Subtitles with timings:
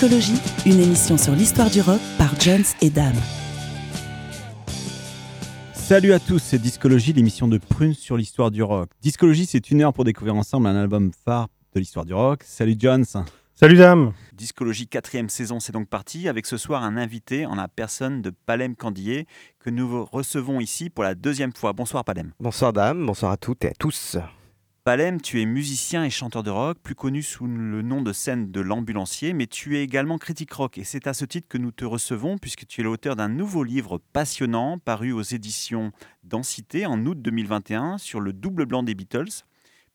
[0.00, 3.16] Discologie, une émission sur l'histoire du rock par Jones et Dame.
[5.72, 8.90] Salut à tous, c'est Discologie, l'émission de Prune sur l'histoire du rock.
[9.02, 12.44] Discologie, c'est une heure pour découvrir ensemble un album phare de l'histoire du rock.
[12.44, 13.06] Salut Jones.
[13.56, 14.12] Salut Dame.
[14.34, 18.30] Discologie quatrième saison, c'est donc parti avec ce soir un invité en la personne de
[18.30, 19.26] Palem Candier
[19.58, 21.72] que nous recevons ici pour la deuxième fois.
[21.72, 22.30] Bonsoir Palem.
[22.38, 24.16] Bonsoir Dame, bonsoir à toutes et à tous.
[24.84, 28.50] Palem, tu es musicien et chanteur de rock, plus connu sous le nom de scène
[28.50, 30.78] de l'ambulancier, mais tu es également critique rock.
[30.78, 33.64] Et c'est à ce titre que nous te recevons, puisque tu es l'auteur d'un nouveau
[33.64, 39.44] livre passionnant, paru aux éditions Densité en août 2021, sur le double blanc des Beatles,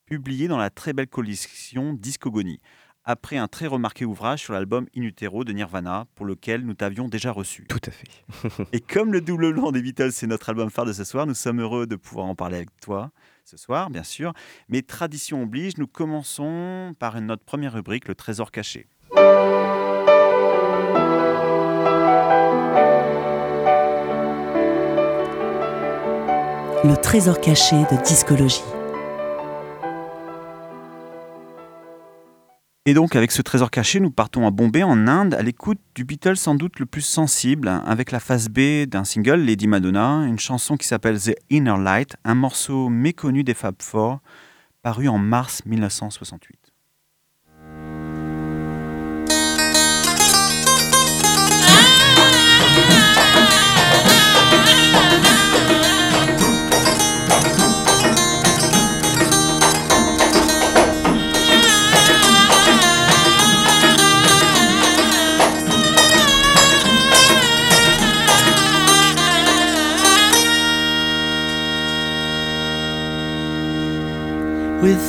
[0.05, 2.59] publié dans la très belle collection Discogonie,
[3.05, 7.07] après un très remarqué ouvrage sur l'album In Utero de Nirvana, pour lequel nous t'avions
[7.07, 7.65] déjà reçu.
[7.67, 8.67] Tout à fait.
[8.73, 11.33] et comme le double blanc des Beatles, c'est notre album phare de ce soir, nous
[11.33, 13.11] sommes heureux de pouvoir en parler avec toi
[13.45, 14.33] ce soir, bien sûr.
[14.69, 18.87] Mais tradition oblige, nous commençons par notre première rubrique, le trésor caché.
[26.85, 28.61] Le trésor caché de discologie.
[32.85, 36.03] Et donc, avec ce trésor caché, nous partons à Bombay, en Inde, à l'écoute du
[36.03, 40.37] Beatles sans doute le plus sensible, avec la phase B d'un single, Lady Madonna, une
[40.37, 44.19] chanson qui s'appelle The Inner Light, un morceau méconnu des Fab Four,
[44.81, 46.62] paru en mars 1968.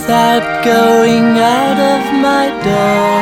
[0.07, 3.13] Without going out of my door,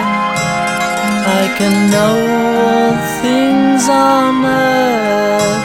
[1.41, 2.17] I can know
[2.59, 5.63] all things on earth.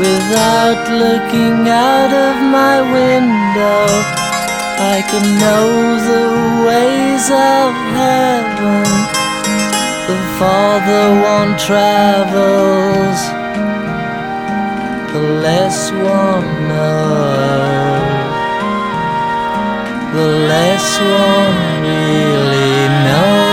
[0.00, 3.84] Without looking out of my window,
[4.96, 5.68] I can know
[6.10, 6.26] the
[6.68, 7.68] ways of
[8.00, 8.88] heaven.
[10.08, 13.20] The farther one travels,
[15.12, 17.83] the less one knows
[20.14, 23.43] the less one really knows.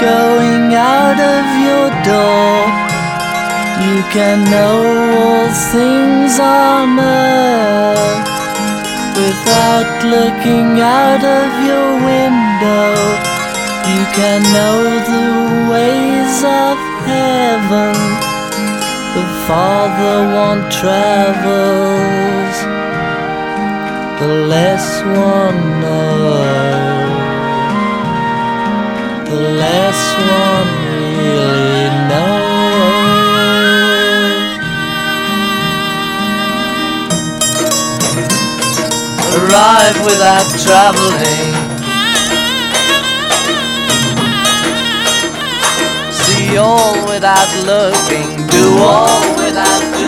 [0.00, 2.56] Going out of your door,
[3.84, 4.80] you can know
[5.20, 8.28] all things on earth.
[9.20, 12.88] Without looking out of your window,
[13.92, 14.80] you can know
[15.12, 15.28] the
[15.72, 17.96] ways of heaven.
[19.16, 22.56] The farther one travels,
[24.18, 26.89] the less one knows
[29.40, 30.00] the less
[30.44, 30.68] one
[31.16, 32.40] really knows.
[39.38, 41.52] Arrive without traveling.
[46.12, 48.46] See all without looking.
[48.48, 49.99] Do all without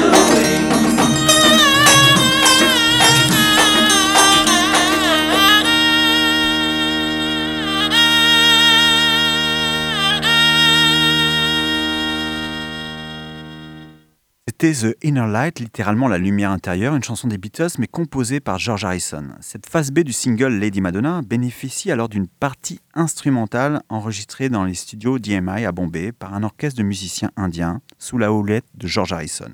[14.63, 18.85] The Inner Light, littéralement la lumière intérieure, une chanson des Beatles, mais composée par George
[18.85, 19.31] Harrison.
[19.41, 24.75] Cette phase B du single Lady Madonna bénéficie alors d'une partie instrumentale enregistrée dans les
[24.75, 29.13] studios DMI à Bombay par un orchestre de musiciens indiens sous la houlette de George
[29.13, 29.51] Harrison,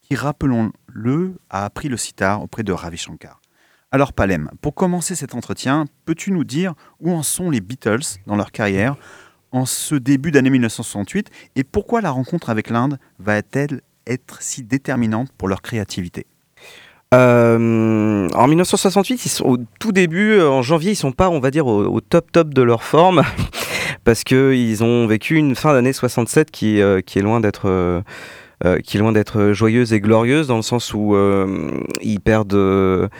[0.00, 3.40] qui, rappelons-le, a appris le sitar auprès de Ravi Shankar.
[3.90, 8.36] Alors Palem, pour commencer cet entretien, peux-tu nous dire où en sont les Beatles dans
[8.36, 8.96] leur carrière
[9.50, 15.30] en ce début d'année 1968 et pourquoi la rencontre avec l'Inde va-t-elle être si déterminante
[15.36, 16.26] pour leur créativité
[17.14, 21.38] Euh, en 1968, ils sont au tout début, euh, en janvier, ils sont pas, on
[21.38, 23.22] va dire, au, au top top de leur forme,
[24.04, 27.68] parce que ils ont vécu une fin d'année 67 qui, euh, qui est loin d'être
[27.68, 28.02] euh,
[28.82, 31.14] qui est loin d'être joyeuse et glorieuse dans le sens où
[32.00, 33.10] ils perdent le,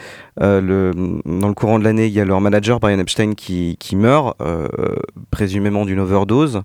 [0.41, 4.35] dans le courant de l'année, il y a leur manager Brian Epstein qui, qui meurt,
[5.31, 6.63] présumément d'une overdose.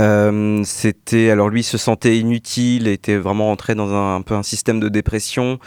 [0.00, 4.42] Euh, c'était alors lui se sentait inutile, était vraiment entré dans un, un peu un
[4.42, 5.58] système de dépression,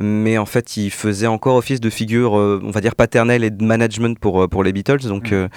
[0.00, 3.50] mais en fait il faisait encore office de figure, euh, on va dire paternelle et
[3.50, 5.06] de management pour euh, pour les Beatles.
[5.08, 5.48] Donc Mhm.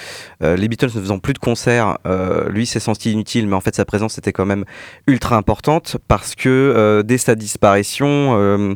[0.44, 3.62] euh, les Beatles ne faisant plus de concerts, euh, lui s'est senti inutile, mais en
[3.62, 4.66] fait sa présence était quand même
[5.08, 8.76] ultra importante parce que euh, dès sa disparition.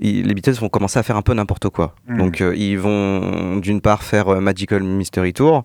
[0.00, 1.94] Les Beatles vont commencer à faire un peu n'importe quoi.
[2.08, 2.18] Mhm.
[2.18, 5.64] Donc euh, ils vont d'une part faire euh, Magical Mystery Tour,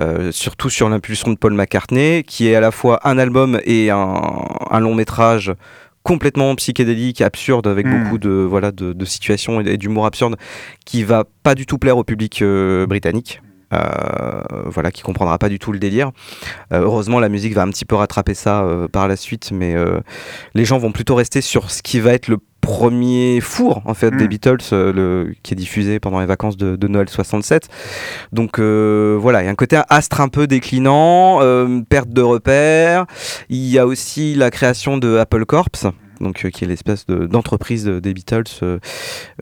[0.00, 3.90] euh, surtout sur l'impulsion de Paul McCartney, qui est à la fois un album et
[3.90, 4.22] un,
[4.70, 5.52] un long métrage
[6.02, 8.04] complètement psychédélique, absurde, avec Mhm.
[8.04, 10.36] beaucoup de voilà de, de situations et, d'humour absurde,
[10.84, 13.42] qui va pas du tout plaire au public euh, britannique.
[13.74, 16.12] Euh, voilà, qui comprendra pas du tout le délire.
[16.72, 19.74] Euh, heureusement, la musique va un petit peu rattraper ça par la suite, mais
[20.54, 24.10] les gens vont plutôt rester sur ce qui va être le premier four en fait
[24.10, 24.28] des Mm.
[24.28, 27.68] Beatles, euh, le, qui est diffusé pendant les vacances de, de Noël 67.
[28.32, 32.20] Donc euh, voilà, il y a un côté astre un peu déclinant, euh, perte de
[32.22, 33.06] repères.
[33.48, 35.68] Il y a aussi la création de Apple Corps.
[36.20, 38.78] Donc, euh, qui est l'espèce de- d'entreprise de- des Beatles euh,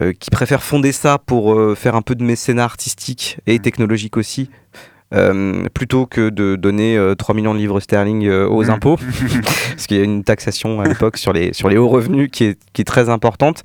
[0.02, 4.50] euh, qui préfère fonder ça pour faire un peu de mécénat artistique et technologique aussi
[5.12, 8.70] euh, plutôt que de donner euh, 3 millions de livres sterling euh, aux Mm.
[8.70, 8.96] impôts
[9.70, 12.44] parce qu'il y a une taxation à l'époque sur les, sur les hauts revenus qui
[12.44, 13.62] est, qui est très importante.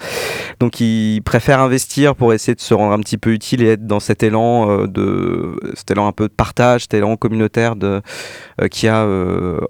[0.59, 3.87] Donc ils préfèrent investir pour essayer de se rendre un petit peu utile et être
[3.87, 8.01] dans cet élan, euh, de, cet élan un peu de partage, cet élan communautaire de,
[8.69, 9.07] qu'il y a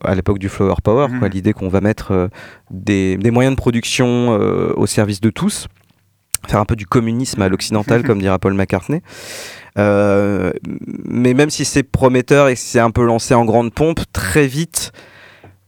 [0.03, 1.27] à l'époque du Flower Power, Mhm.
[1.27, 2.29] l'idée qu'on va mettre
[2.71, 4.29] des, des moyens de production
[4.75, 5.67] au service de tous.
[6.47, 9.01] Faire un peu du communisme à l'occidental, comme dira Paul McCartney.
[9.77, 10.51] Euh,
[11.05, 14.47] mais même si c'est prometteur et que c'est un peu lancé en grande pompe, très
[14.47, 14.91] vite,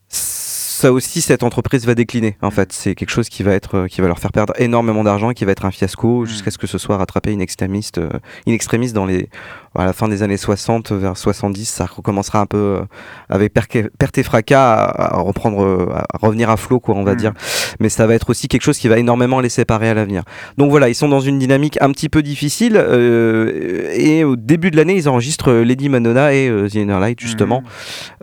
[0.08, 2.38] ça aussi, cette entreprise va décliner.
[2.42, 5.04] En fait, c'est quelque chose qui va être, euh, qui va leur faire perdre énormément
[5.04, 8.10] d'argent qui va être un fiasco jusqu'à ce que ce soit rattrapé in extremis, euh,
[8.48, 9.30] in extremis dans les,
[9.74, 11.66] à la fin des années 60 vers 70.
[11.66, 12.82] Ça recommencera un peu euh,
[13.30, 17.18] avec perte et fracas à, reprendre, euh, à revenir à flot, quoi, on va Mm.
[17.18, 17.34] dire.
[17.80, 20.24] Mais ça va être aussi quelque chose qui va énormément les séparer à l'avenir.
[20.58, 22.76] Donc voilà, ils sont dans une dynamique un petit peu difficile.
[22.78, 27.00] euh, et au début de l'année, ils enregistrent euh, Lady Madonna et euh, The Inner
[27.00, 27.64] Light, justement.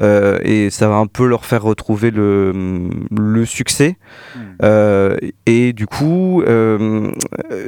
[0.01, 3.97] Euh, et ça va un peu leur faire retrouver le, le succès.
[4.37, 4.39] Mm.
[4.65, 5.17] Euh,
[5.47, 6.43] et du coup,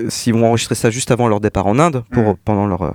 [0.09, 2.37] s'ils vont enregistrer ça juste avant leur départ en Inde, pour, Mm.
[2.45, 2.93] pendant leur.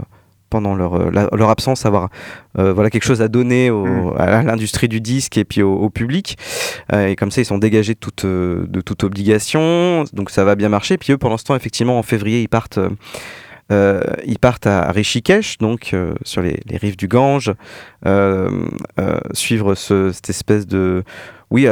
[0.56, 2.10] Pendant leur, euh, la- leur absence, avoir
[2.58, 4.14] euh, voilà, quelque chose à donner au- Mm.
[4.18, 6.38] à l'industrie du disque et puis au, au public.
[6.94, 10.06] Euh, et comme ça, ils sont dégagés de toute, de toute obligation.
[10.14, 10.98] Donc ça va bien marcher.
[10.98, 12.80] Puis eux, pendant ce temps, effectivement, en février, ils partent,
[13.72, 17.52] euh, ils partent à Rishikesh, donc euh, sur les, les rives du Gange,
[18.06, 18.50] euh,
[19.34, 21.04] suivre ce- cette espèce de.
[21.52, 21.68] Oui,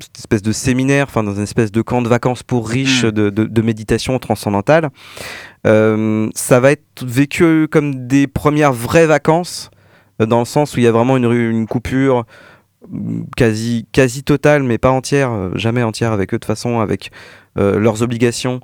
[0.00, 3.10] cette espèce de séminaire, enfin dans une espèce de camp de vacances pour riches Mm.
[3.10, 4.90] de, de- de méditation transcendantale.
[5.64, 9.70] Ça va être vécu comme des premières vraies vacances,
[10.18, 12.24] dans le sens où il y a vraiment une, coupure
[12.88, 17.10] mm, quasi, quasi totale, mais pas entière, jamais entière avec eux de toute façon, avec
[17.56, 18.60] leurs obligations.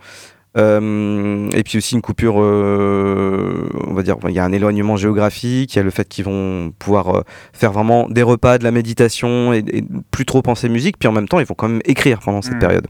[0.57, 4.97] Euh, et puis aussi une coupure, euh, on va dire, il y a un éloignement
[4.97, 7.23] géographique, il y a le fait qu'ils vont pouvoir euh,
[7.53, 11.13] faire vraiment des repas, de la méditation et, et plus trop penser musique, puis en
[11.13, 12.59] même temps ils vont quand même écrire pendant cette Mm.
[12.61, 12.87] période.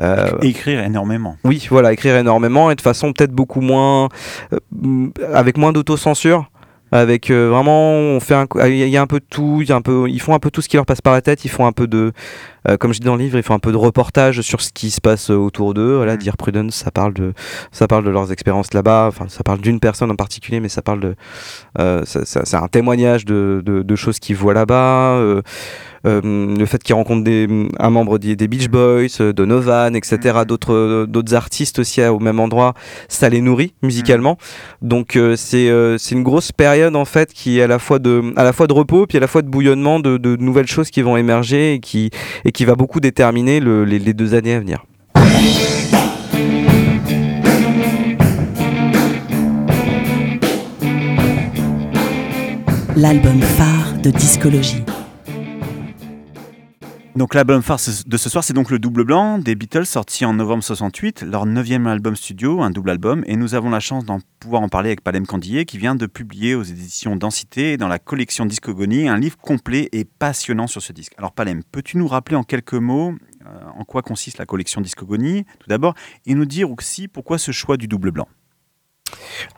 [0.00, 1.36] Euh, écrire énormément.
[1.44, 4.08] oui, voilà, écrire énormément et de façon peut-être beaucoup moins,
[4.52, 6.50] euh, avec moins d'autocensure.
[6.92, 9.24] Avec euh, vraiment, on fait un, il y a- il y a un peu de
[9.28, 11.00] tout, il y a un peu, ils font un peu tout ce qui leur passe
[11.00, 11.44] par la tête.
[11.46, 12.12] Ils font un peu de,
[12.68, 14.70] euh, comme je dis dans le livre, ils font un peu de reportage sur ce
[14.72, 15.96] qui se passe euh, autour d'eux.
[15.96, 16.18] Voilà, Mm.
[16.18, 17.32] Dear Prudence, ça parle de,
[17.72, 19.06] ça parle de leurs expériences là-bas.
[19.08, 21.14] Enfin, ça parle d'une personne en particulier, mais ça parle de,
[21.78, 25.42] euh, c'est un témoignage de, de, de choses qu'ils voient là-bas.
[26.06, 29.94] Euh, euh, le fait qu'ils rencontrent des, un membre des, des Beach Boys, euh, Donovan,
[29.96, 30.44] etc., Mhm.
[30.44, 32.74] d'autres, euh, d'autres artistes aussi à- au même endroit,
[33.08, 34.36] ça les nourrit musicalement.
[34.82, 37.98] Donc euh, c'est, euh, c'est une grosse période en fait qui est à la fois
[37.98, 40.66] de, à la fois de repos puis à la fois de bouillonnement de, de nouvelles
[40.66, 42.10] choses qui vont émerger et qui,
[42.44, 44.84] et qui va beaucoup déterminer le- les, les deux années à venir.
[52.96, 54.84] L'album phare de discologie.
[57.14, 60.32] Donc l'album phare de ce soir, c'est donc le double blanc des Beatles, sorti en
[60.32, 64.20] novembre 68, leur neuvième album studio, un double album, et nous avons la chance d'en
[64.40, 67.98] pouvoir en parler avec Palem Candillet, qui vient de publier aux éditions Densité, dans la
[67.98, 71.12] collection Discogonie, un livre complet et passionnant sur ce disque.
[71.18, 73.12] Alors Palem, peux-tu nous rappeler en quelques mots
[73.44, 77.52] euh, en quoi consiste la collection Discogonie, tout d'abord, et nous dire aussi pourquoi ce
[77.52, 78.28] choix du double blanc?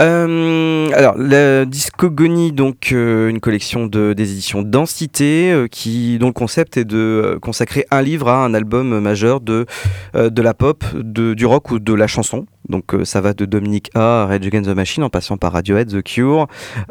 [0.00, 6.28] Euh, alors, la Discogonie, donc euh, une collection de, des éditions Densité, euh, qui, dont
[6.28, 9.66] le concept est de consacrer un livre à un album majeur de,
[10.14, 12.46] de la pop, de, du rock ou de la chanson.
[12.68, 15.52] Donc, euh, ça va de Dominic A à Rage Against the Machine, en passant par
[15.52, 16.47] Radiohead, The Cure,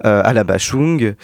[0.05, 1.15] euh, à la Bachung,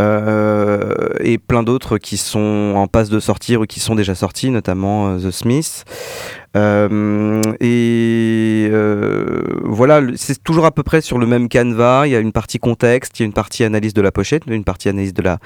[0.00, 4.50] euh, et plein d'autres qui sont en passe de sortir ou qui sont déjà sortis,
[4.50, 5.84] notamment euh, The Smiths.
[7.60, 8.68] Et
[9.64, 12.06] voilà, c'est toujours à peu près sur le même canevas.
[12.06, 14.42] Il y a une partie contexte, il y a une partie analyse de la pochette,
[14.46, 15.38] une partie analyse de la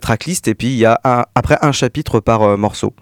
[0.00, 2.94] tracklist, et puis il y a après un chapitre par morceau.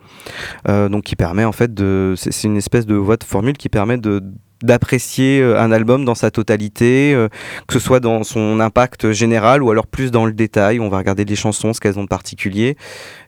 [0.66, 2.14] Donc qui permet en fait de.
[2.16, 4.21] C'est c'est une espèce de voie de formule qui permet de
[4.62, 7.29] d'apprécier euh, un album dans sa totalité, euh,
[7.67, 10.81] que ce soit dans son impact général ou alors plus dans le détail.
[10.81, 12.77] On va regarder les chansons, ce qu'elles ont de particulier.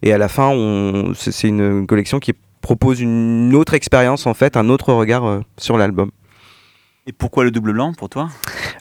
[0.03, 4.57] Et à la fin, on- c'est une collection qui propose une autre expérience en fait,
[4.57, 6.11] un autre regard euh, sur l'album.
[7.11, 8.29] Et pourquoi le double blanc pour toi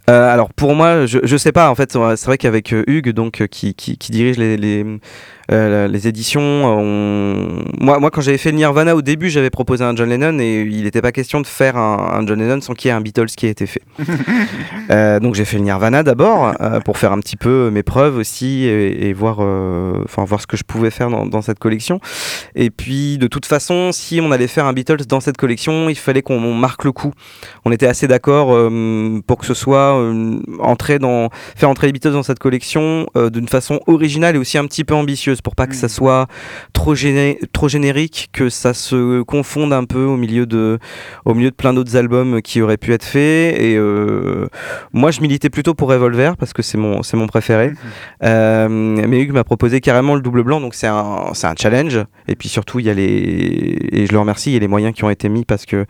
[0.07, 3.09] Euh, alors pour moi, je, je sais pas en fait, c'est vrai qu'avec euh, Hugues
[3.09, 4.85] donc euh, qui, qui, qui dirige les, les,
[5.51, 7.63] euh, les éditions, on...
[7.79, 10.61] moi, moi quand j'avais fait le Nirvana au début, j'avais proposé un John Lennon et
[10.61, 13.01] il n'était pas question de faire un, un John Lennon sans qu'il y ait un
[13.01, 13.81] Beatles qui ait été fait.
[14.91, 18.63] Euh, donc j'ai fait le Nirvana d'abord pour faire un petit peu mes preuves aussi
[18.63, 21.99] et, et voir, enfin voir ce que je pouvais faire dans, dans cette collection.
[22.55, 25.95] Et puis de toute façon, si on allait faire un Beatles dans cette collection, il
[25.95, 27.11] fallait qu'on marque le coup.
[27.65, 31.93] On était assez d'accord euh, pour que ce soit euh, entrer dans, faire entrer les
[31.93, 35.55] Beatles dans cette collection euh, d'une façon originale et aussi un petit peu ambitieuse pour
[35.55, 35.89] pas que ça Mhm.
[35.89, 36.27] soit
[36.73, 40.77] trop, géné- trop générique, que ça se confonde un peu au milieu de,
[41.25, 43.59] au milieu de plein d'autres albums qui auraient pu être faits.
[43.59, 44.47] Et euh,
[44.93, 47.71] moi, je militais plutôt pour Revolver parce que c'est mon, c'est mon préféré.
[48.23, 51.99] Euh, mais Hugues m'a proposé carrément le double blanc, donc c'est un, c'est un challenge.
[52.27, 54.67] Et puis surtout, il y a les, et je le remercie, il y a les
[54.67, 55.85] moyens qui ont été mis parce que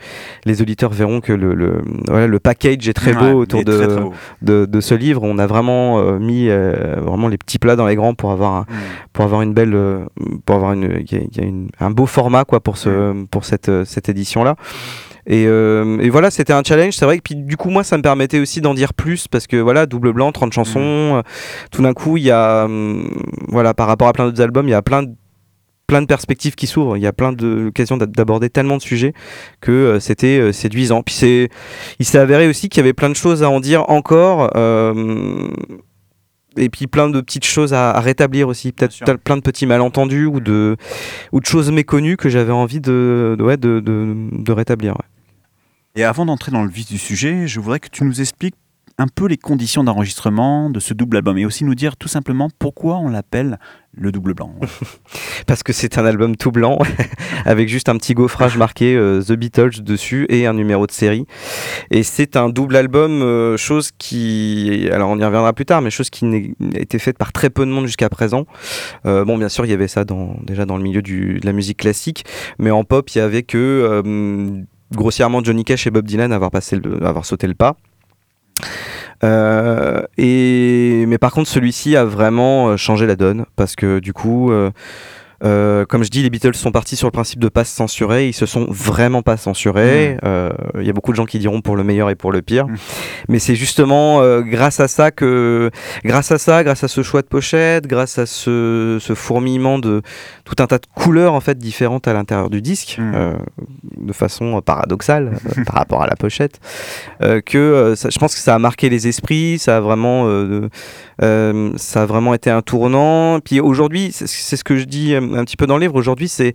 [0.46, 3.88] les auditeurs verront que le, le, voilà, le package est très beau autour de, très,
[3.88, 4.14] très beau.
[4.42, 5.22] de, de ce livre.
[5.24, 8.54] On a vraiment euh, mis euh, vraiment les petits plats dans les grands pour avoir
[8.54, 8.76] un, Mm.
[9.14, 10.06] pour avoir une belle, euh,
[10.46, 12.78] pour avoir une, il y a- il y a une- un beau format quoi pour
[12.78, 14.56] ce, pour cette, cette édition là.
[15.28, 16.94] Et, euh, et voilà, c'était un challenge.
[16.94, 19.46] C'est vrai que puis du coup moi ça me permettait aussi d'en dire plus parce
[19.48, 20.80] que voilà, double blanc, 30 chansons.
[20.82, 21.22] euh,
[21.72, 23.10] tout d'un coup il y a, hum,
[23.50, 25.10] voilà, par rapport à plein d'autres albums, il y a plein de
[25.90, 29.14] plein de perspectives qui s'ouvrent, il y a plein d'occasions d'a- d'aborder tellement de sujets
[29.60, 31.02] que euh, c'était euh, séduisant.
[31.02, 31.50] Puis c'est,
[32.00, 34.52] il s'est avéré aussi qu'il y avait plein de choses à en dire encore.
[34.56, 35.48] euh,
[36.58, 40.26] et puis plein de petites choses à, à rétablir aussi, peut-être plein de petits malentendus
[40.26, 40.76] ou de,
[41.32, 44.94] ou de choses méconnues que j'avais envie de, de, ouais, de, de, de rétablir.
[44.94, 45.06] ouais.
[45.96, 48.56] Et avant d'entrer dans le vif du sujet, je voudrais que tu nous expliques
[48.98, 52.50] un peu les conditions d'enregistrement de ce double album et aussi nous dire tout simplement
[52.60, 53.58] pourquoi on l'appelle
[53.96, 54.54] le double blanc.
[55.48, 56.80] Parce que c'est un album tout blanc,
[57.46, 61.26] avec juste un petit gaufrage marqué euh, The Beatles dessus et un numéro de série.
[61.92, 65.90] Et c'est un double album, euh, chose qui, alors on y reviendra plus tard, mais
[65.90, 66.40] chose qui n'a
[66.76, 68.46] été faite par très peu de monde jusqu'à présent.
[69.06, 71.46] Euh, bon, bien sûr, il y avait ça dans, déjà dans le milieu du, de
[71.46, 72.26] la musique classique,
[72.58, 74.62] mais en pop, il y avait que euh,
[74.94, 77.76] grossièrement Johnny Cash et Bob Dylan avoir, passé le, avoir sauté le pas.
[79.24, 84.14] Euh, et mais par contre celui-ci a vraiment euh, changé la donne parce que du
[84.14, 84.52] coup
[85.44, 87.76] euh, euh, comme je dis, les Beatles sont partis sur le principe de pas se
[87.76, 88.28] censurer.
[88.28, 90.18] Ils se sont vraiment pas censurés.
[90.24, 92.42] Euh, Il y a beaucoup de gens qui diront pour le meilleur et pour le
[92.42, 92.68] pire.
[92.68, 92.76] Mm.
[93.30, 95.70] Mais c'est justement euh, grâce à ça que,
[96.04, 100.02] grâce à ça, grâce à ce choix de pochette, grâce à ce, ce fourmillement de
[100.46, 103.12] tout un tas de couleurs en fait différentes à l'intérieur du disque, Mm.
[103.16, 103.34] euh,
[103.98, 106.60] de façon paradoxale euh, par rapport à la pochette,
[107.22, 109.58] euh, que euh, ça- je pense que ça a marqué les esprits.
[109.60, 110.26] Ça a vraiment
[111.22, 113.40] euh, euh, ça a vraiment été un tournant.
[113.40, 115.96] Puis aujourd'hui, c'est ce que je dis euh, un petit peu dans le livre.
[115.96, 116.54] Aujourd'hui, c'est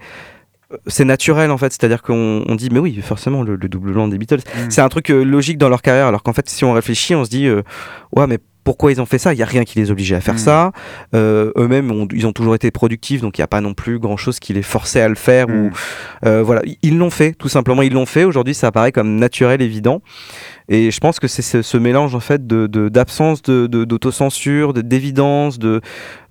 [0.86, 4.08] c'est naturel en fait, c'est-à-dire qu'on on dit mais oui forcément le, le double blanc
[4.08, 4.70] des Beatles, Mm.
[4.70, 7.24] c'est un truc euh, logique dans leur carrière, alors qu'en fait si on réfléchit, on
[7.24, 7.62] se dit euh,
[8.16, 10.20] ouais mais pourquoi ils ont fait ça Il y a rien qui les obligeait à
[10.20, 10.38] faire Mm.
[10.38, 10.72] ça.
[11.14, 14.40] Euh, Eux-mêmes, ils ont toujours été productifs, donc il n'y a pas non plus grand-chose
[14.40, 15.48] qui les forçait à le faire.
[15.48, 15.52] Mm.
[15.66, 15.70] Ou
[16.26, 18.24] euh, voilà, ils l'ont fait, tout simplement, ils l'ont fait.
[18.24, 20.00] Aujourd'hui, ça apparaît comme naturel, évident.
[20.68, 25.58] Et je pense que c'est ce, ce mélange en fait d'absence de, d'autocensure, de- d'évidence,
[25.58, 25.82] de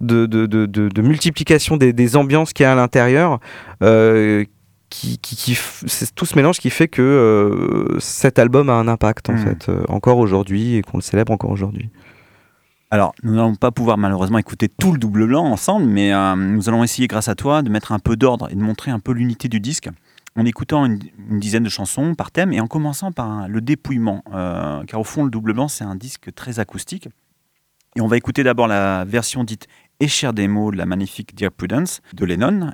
[0.01, 3.39] de, de, de, de- de multiplication des, des ambiances qu'il y a à l'intérieur.
[3.83, 4.43] euh,
[4.89, 8.73] qui, qui, qui f- c'est tout ce mélange qui fait que euh, cet album a
[8.73, 9.37] un impact en Mm.
[9.37, 11.89] fait euh, encore aujourd'hui et qu'on le célèbre encore aujourd'hui.
[12.93, 16.69] Alors, nous n'allons pas pouvoir malheureusement écouter tout le double blanc ensemble, mais euh, nous
[16.69, 19.13] allons essayer grâce à toi de mettre un peu d'ordre et de montrer un peu
[19.13, 19.89] l'unité du disque
[20.35, 20.99] en écoutant une,
[21.39, 25.23] dizaine de chansons par thème et en commençant par le dépouillement, euh, car au fond
[25.23, 27.09] le double blanc c'est un disque très acoustique.
[27.95, 29.65] Et on va écouter d'abord la version dite
[29.99, 32.73] Écher des mots de la magnifique Dear Prudence de Lennon.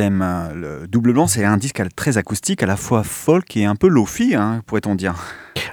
[0.00, 3.76] Euh, le double Blanc, c'est un disque très acoustique, à la fois folk et un
[3.76, 5.14] peu lofi, hein, pourrait-on dire.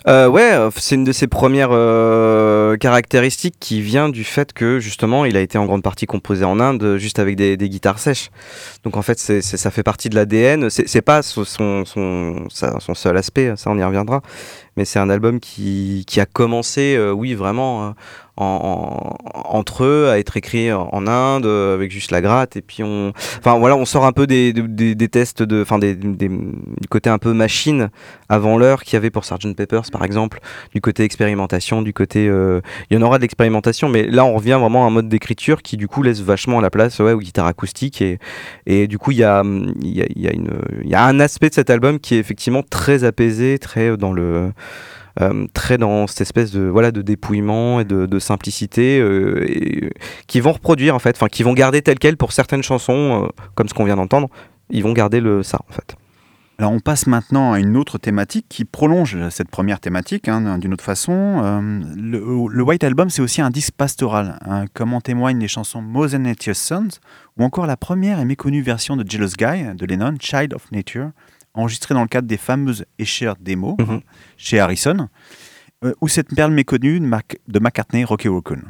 [0.08, 4.80] Euh, ouais, euh, c'est une de ses premières euh, caractéristiques qui vient du fait que
[4.80, 8.32] justement il a été en grande partie composé en Inde juste avec des, guitares sèches.
[8.84, 10.70] Donc en fait ça fait partie de l'ADN.
[10.70, 11.46] C'est pas son,
[11.86, 14.22] son, seul aspect, ça on y reviendra.
[14.78, 17.92] Mais c'est un album qui, qui a commencé, euh, oui vraiment, euh,
[18.38, 22.56] en, en- entre eux, à être écrit en, Inde euh, avec juste la gratte.
[22.56, 23.12] Et puis on,
[23.44, 26.30] voilà, on sort un peu des, des- tests de, enfin des, du
[26.90, 27.90] côté un peu machine
[28.30, 30.40] avant l'heure qu'il y avait pour Sgt Peppers par exemple,
[30.74, 34.58] du côté expérimentation, du côté, il y en aura de l'expérimentation, mais là on revient
[34.60, 38.02] vraiment à un mode d'écriture qui du coup laisse vachement la place aux guitares acoustiques
[38.02, 38.20] et,
[38.68, 39.44] et du coup il y a,
[39.82, 40.06] y, a,
[40.86, 44.52] y a un aspect de cet album qui est effectivement très apaisé, très dans le
[45.20, 49.90] euh, très dans cette espèce de voilà de dépouillement et de, simplicité euh, et,
[50.28, 53.28] qui vont reproduire en fait, enfin qui vont garder tel quel pour certaines chansons euh,
[53.56, 54.30] comme ce qu'on vient d'entendre,
[54.70, 55.96] ils vont garder le ça en fait.
[56.62, 60.74] Alors on passe maintenant à une autre thématique qui prolonge cette première thématique hein, d'une
[60.74, 61.42] autre façon.
[61.44, 65.82] Euh, le, White Album, c'est aussi un disque pastoral, hein, comme en témoignent les chansons
[65.82, 67.00] Mother Nature's Sons
[67.40, 71.10] ou encore la première et méconnue version de Jealous Guy de Lennon, Child of Nature,
[71.54, 74.02] enregistrée dans le cadre des fameuses Escher démos Mhm.
[74.38, 75.10] chez Harrison,
[75.84, 78.62] euh, ou cette perle méconnue de, Mac- de McCartney, Rocky Raccoon.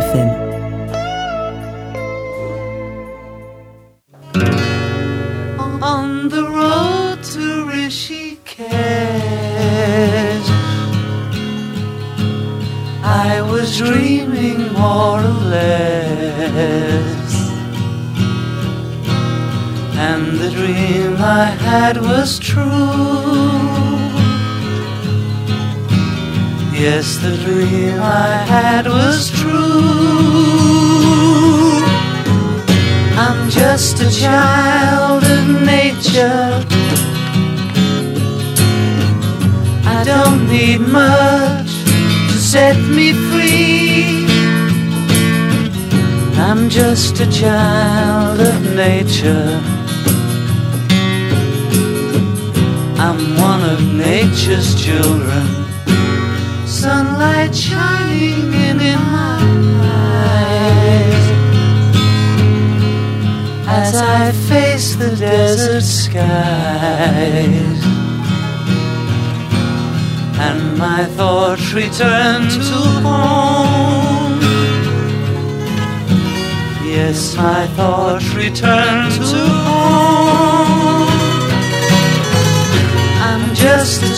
[0.00, 0.47] FM.
[53.10, 55.46] I'm one of nature's children.
[56.66, 59.40] Sunlight shining in, in my
[60.36, 61.26] eyes
[63.66, 66.20] as I face the desert skies.
[70.46, 74.38] And my thoughts return to home.
[76.84, 79.77] Yes, my thoughts return to home.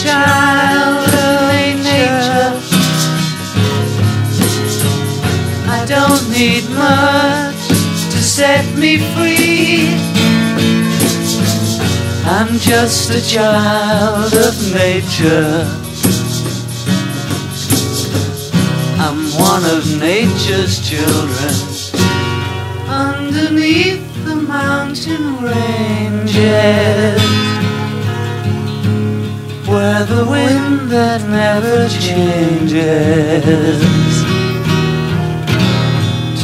[0.02, 2.56] Child of nature.
[5.68, 7.68] I don't need much
[8.12, 9.92] to set me free.
[12.24, 15.66] I'm just a child of nature.
[19.04, 21.54] I'm one of nature's children.
[22.88, 26.30] Underneath the mountain ranges
[29.70, 33.80] where the wind that never changes.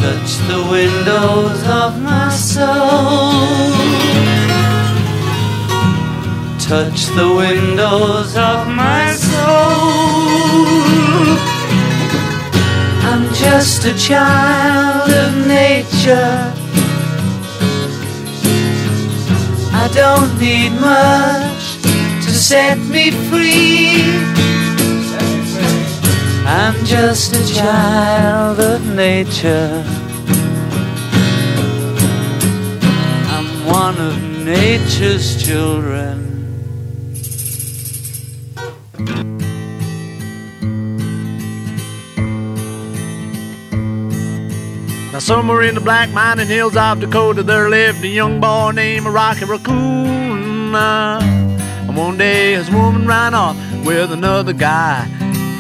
[0.01, 3.33] Touch the windows of my soul.
[6.71, 10.47] Touch the windows of my soul.
[13.09, 16.53] I'm just a child of nature.
[19.83, 21.46] I don't need much
[22.47, 24.05] set me free.
[26.47, 29.83] I'm just a child of nature.
[33.35, 36.23] I'm one of nature's children.
[45.13, 49.07] Now, somewhere in the black mining hills of Dakota, there lived a young boy named
[49.07, 51.36] Rocky Raccoon.
[51.97, 53.57] One day his woman ran off
[53.87, 55.05] with another guy.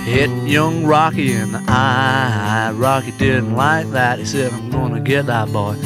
[0.04, 2.72] Hit young Rocky in the eye.
[2.74, 4.18] Rocky didn't like that.
[4.18, 5.76] He said, I'm gonna get that boy.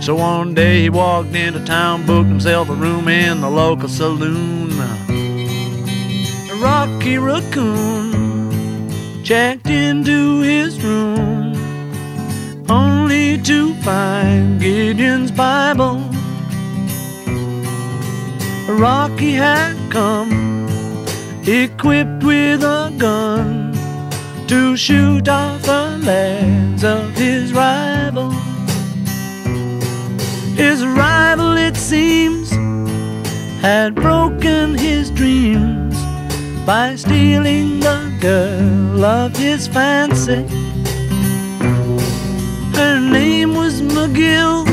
[0.00, 4.70] So one day he walked into town, booked himself a room in the local saloon.
[6.62, 8.92] Rocky Raccoon
[9.24, 11.56] checked into his room
[12.70, 16.17] only to find Gideon's Bible.
[18.68, 20.68] Rocky had come
[21.46, 23.72] equipped with a gun
[24.46, 28.30] to shoot off the legs of his rival.
[30.54, 32.50] His rival, it seems,
[33.62, 35.96] had broken his dreams
[36.66, 40.46] by stealing the girl of his fancy.
[42.76, 44.68] Her name was McGill,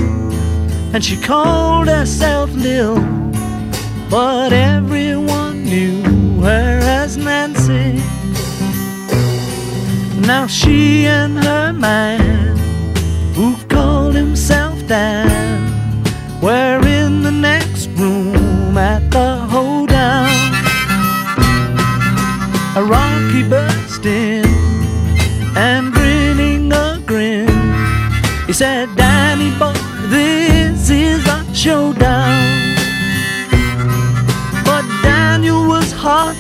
[0.93, 3.24] and she called herself Lil,
[4.09, 6.01] but everyone knew
[6.41, 8.01] her as Nancy.
[10.27, 12.57] Now she and her man,
[13.33, 16.03] who called himself Dan,
[16.41, 20.29] were in the next room at the hoedown.
[22.75, 24.45] A Rocky burst in
[25.55, 27.47] and grinning a grin.
[28.47, 29.73] He said, Danny boy,
[30.09, 32.54] this is a showdown.
[36.07, 36.37] Hot.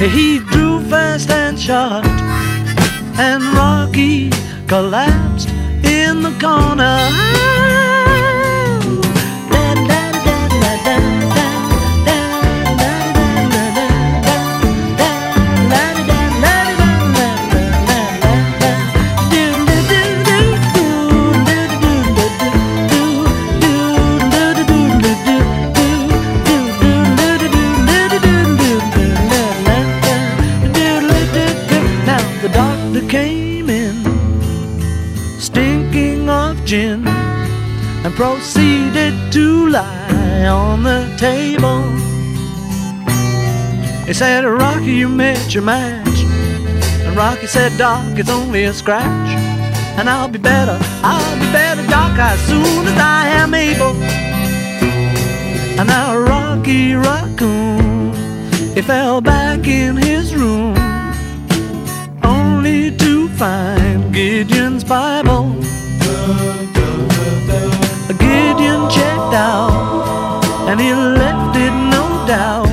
[0.00, 2.04] He drew fast and shot.
[3.16, 4.30] And Rocky
[4.66, 5.50] collapsed
[5.84, 7.49] in the corner.
[44.20, 46.24] Said, Rocky, you met your match.
[47.06, 49.30] And Rocky said, Doc, it's only a scratch.
[49.98, 53.94] And I'll be better, I'll be better, Doc, as soon as I am able.
[55.78, 58.12] And now Rocky Raccoon,
[58.74, 60.76] he fell back in his room,
[62.22, 65.54] only to find Gideon's Bible.
[68.20, 72.69] Gideon checked out, and he left it no doubt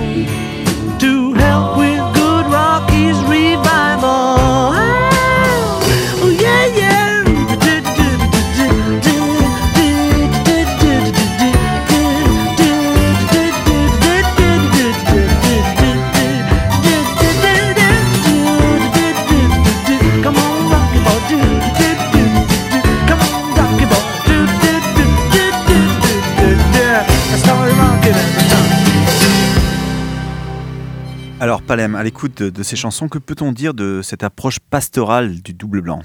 [31.97, 36.01] à l'écoute de, ces chansons, que peut-on dire de cette approche pastorale du double blanc?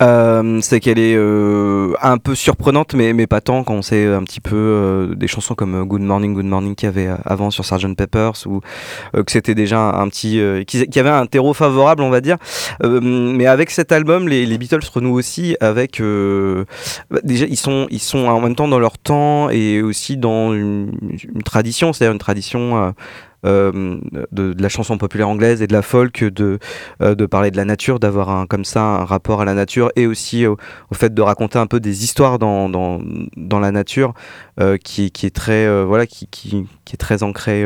[0.00, 4.06] Euh, c'est qu'elle est euh, un peu surprenante, mais, mais pas tant quand on sait
[4.06, 7.50] un petit peu euh, des chansons comme Good Morning, Good Morning qu'il y avait avant
[7.50, 8.60] sur Sgt Peppers, ou
[9.12, 10.40] que c'était déjà un, petit.
[10.66, 12.36] qui, qui avait un terreau favorable, on va dire.
[12.82, 16.00] Mais avec cet album, les, les Beatles renouent aussi avec.
[16.00, 20.54] bah, déjà, ils sont, ils sont en même temps dans leur temps et aussi dans
[20.54, 20.92] une,
[21.34, 22.94] une tradition, c'est-à-dire une tradition.
[23.46, 24.00] Euh,
[24.32, 26.58] de, la chanson populaire anglaise et de la folk, de,
[27.02, 29.90] euh, de parler de la nature, d'avoir un, comme ça un rapport à la nature
[29.94, 30.56] et aussi au,
[30.92, 34.14] fait de raconter un peu des histoires dans, dans, la nature
[34.60, 37.64] euh, qui, qui est très voilà qui, qui, qui est très ancré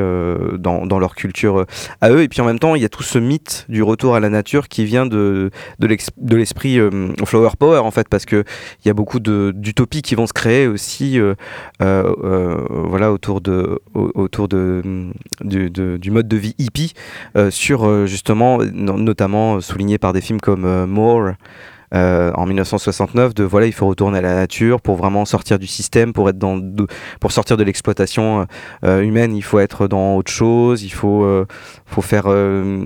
[0.58, 1.66] dans, dans leur culture
[2.00, 2.22] à eux.
[2.22, 4.28] Et puis en même temps il y a tout ce mythe du retour à la
[4.28, 6.78] nature qui vient de de l'esprit
[7.24, 8.44] flower power en fait parce que
[8.84, 11.18] il y a beaucoup d'utopies qui vont se créer aussi
[11.78, 14.82] voilà autour de au- autour de
[15.40, 16.92] du, du mode de vie hippie
[17.36, 21.32] euh, sur euh, justement no- notamment euh, souligné par des films comme More
[21.94, 25.66] euh, en 1969 de voilà il faut retourner à la nature pour vraiment sortir du
[25.66, 26.60] système pour être dans
[27.20, 28.46] pour sortir de l'exploitation
[28.84, 29.34] euh, humaine.
[29.36, 31.46] Il faut être dans autre chose il faut euh,
[31.86, 32.84] faut faire euh,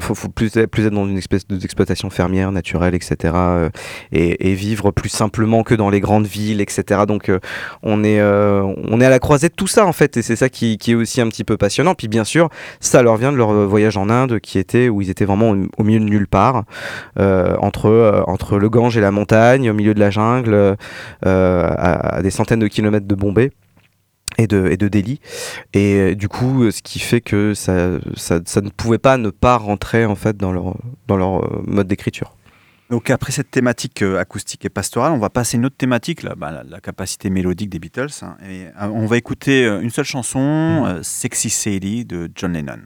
[0.00, 3.70] faut, faut plus plus être dans une espèce d'exploitation fermière naturelle etc euh,
[4.12, 7.38] et, et vivre plus simplement que dans les grandes villes etc donc euh,
[7.82, 10.36] on est euh, on est à la croisée de tout ça en fait et c'est
[10.36, 11.94] ça qui, qui est aussi un petit peu passionnant.
[11.94, 12.48] Puis bien sûr
[12.80, 15.56] ça leur vient de leur voyage en Inde qui était où ils étaient vraiment au,
[15.78, 16.64] au milieu de nulle part
[17.18, 20.76] euh, entre euh, entre le Gange et la montagne au milieu de la jungle euh,
[21.24, 23.50] à, à des centaines de kilomètres de Bombay
[24.38, 25.20] et de, et de Delhi.
[25.72, 29.16] Et euh, du coup, euh, ce qui fait que ça, ça, ça ne pouvait pas
[29.16, 30.76] ne pas rentrer en fait dans leur,
[31.06, 32.34] dans leur euh, mode d'écriture.
[32.88, 36.22] Donc après cette thématique euh, acoustique et pastorale, on va passer à une autre thématique,
[36.22, 38.10] là, bah, la, la capacité mélodique des Beatles.
[38.22, 38.36] hein.
[38.48, 42.78] et, euh, on va écouter euh, une seule chanson, euh, Sexy Sadie de John Lennon.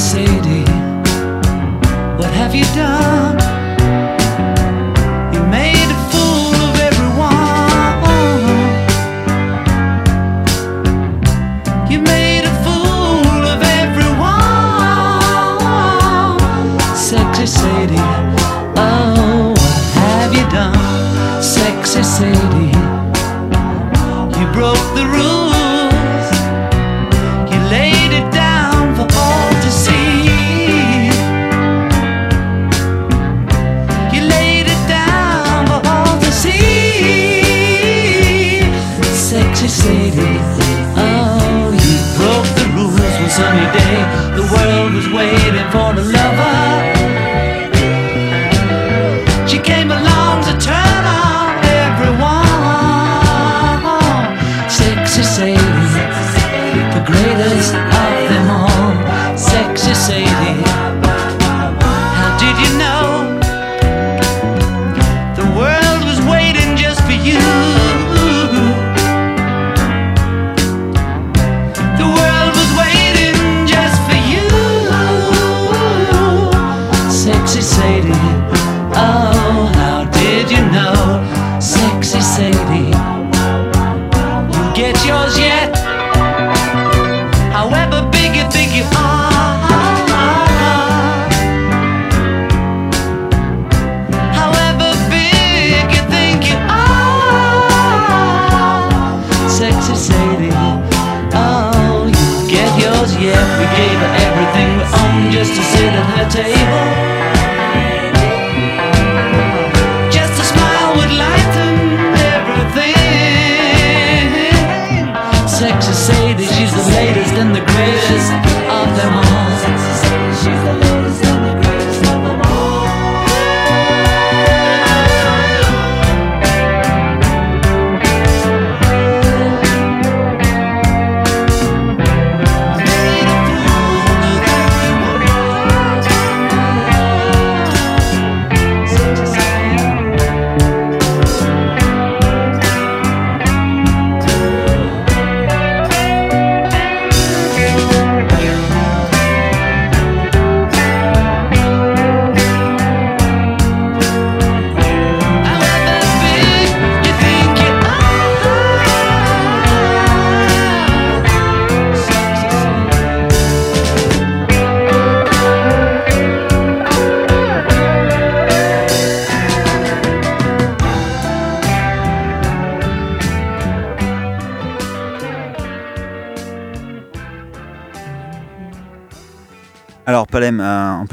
[0.00, 0.49] Sexy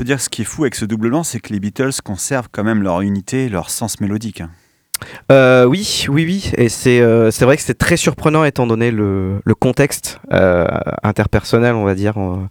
[0.07, 2.63] dire ce qui est fou avec ce double blanc, c'est que les Beatles conservent quand
[2.63, 4.41] même leur unité, leur sens mélodique.
[4.41, 4.49] hein.
[5.31, 6.51] Euh, oui, oui, oui.
[6.57, 10.65] Et c'est euh, vrai que c'est très surprenant étant donné le, le contexte euh,
[11.03, 12.17] interpersonnel, on va dire.
[12.17, 12.47] un,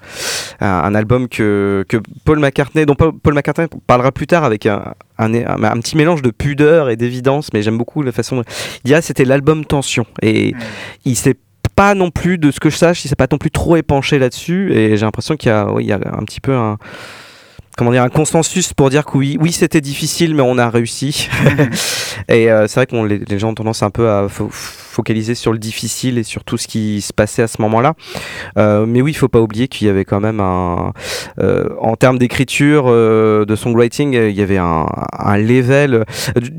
[0.61, 5.35] un album que, que Paul McCartney, dont Paul McCartney parlera plus tard avec un, un,
[5.35, 8.45] un- un petit mélange de pudeur et d'évidence, mais j'aime beaucoup la façon.
[8.85, 10.07] Il y a, c'était l'album Tension.
[10.23, 10.55] Et
[11.05, 11.35] il s'est
[11.75, 14.21] pas non plus, de ce que je sache, il s'est pas non plus trop épanché
[14.21, 14.73] là-dessus.
[14.73, 16.79] Et j'ai l'impression qu'il y il y a un petit peu un
[17.77, 21.29] comment dire un consensus pour dire que oui, oui c'était difficile mais on a réussi.
[22.29, 25.35] et euh, c'est vrai que les, les gens ont tendance un peu à fo- focaliser
[25.35, 27.95] sur le difficile et sur tout ce qui se passait à ce moment-là.
[28.59, 30.93] Euh, mais oui, il faut pas oublier qu'il y avait quand même un,
[31.39, 35.95] euh, en termes d'écriture, euh, de songwriting, il y avait un, un level.
[35.95, 36.05] Euh,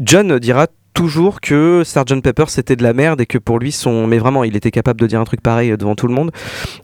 [0.03, 0.67] John dira
[0.97, 2.23] toujours que Sgt.
[2.23, 4.99] Pepper c'était de la merde et que pour lui son mais vraiment il était capable
[4.99, 6.31] de dire un truc pareil devant tout le monde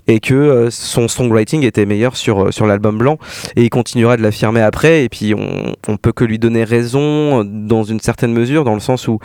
[0.06, 3.18] et que euh, son songwriting était meilleur sur euh, sur l'album blanc
[3.56, 7.40] et il continuera de l'affirmer après et puis on, on peut que lui donner raison
[7.40, 9.18] euh, dans une certaine mesure dans le sens où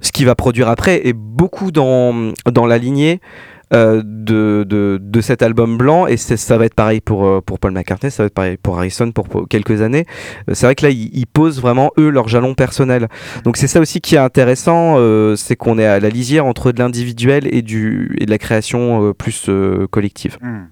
[0.00, 3.20] ce qu'il va produire après est beaucoup dans, dans la lignée
[3.72, 7.58] euh, de, de, de cet album blanc et ça va être pareil pour, euh, pour
[7.58, 10.04] Paul McCartney, ça va être pareil pour Harrison pour, quelques années.
[10.50, 13.08] Euh, C'est vrai que là ils, posent vraiment eux leur jalon personnel.
[13.44, 14.96] Donc c'est ça aussi qui est intéressant,
[15.36, 19.50] c'est qu'on est à la lisière entre de l'individuel et, et de la création plus
[19.90, 20.38] collective.
[20.40, 20.66] Hmm.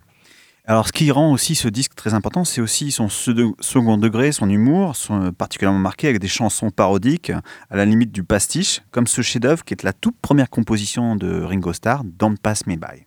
[0.65, 4.31] Alors, ce qui rend aussi ce disque très important, c'est aussi son se- second degré,
[4.31, 4.95] son humour,
[5.37, 7.31] particulièrement marqué avec des chansons parodiques,
[7.69, 11.43] à la limite du pastiche, comme ce chef-d'œuvre qui est la toute première composition de
[11.43, 13.07] Ringo Starr, Don't Pass Me By.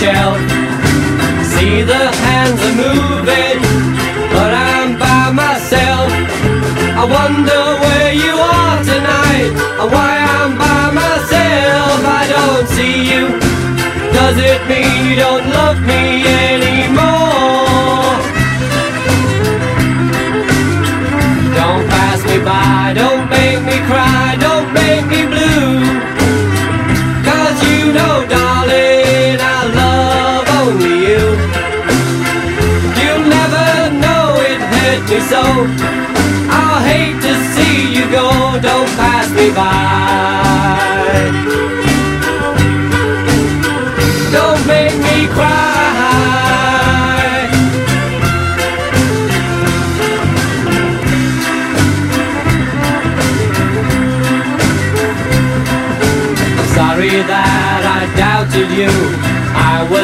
[0.00, 0.38] shelf.
[1.52, 3.60] See the hands are moving,
[4.34, 6.10] but I'm by myself.
[7.00, 7.61] I wonder